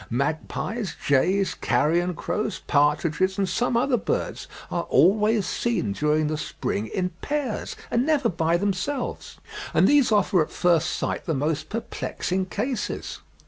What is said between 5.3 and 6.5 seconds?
seen during the